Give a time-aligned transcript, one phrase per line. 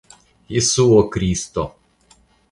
[0.53, 1.67] Jesuo Kristo!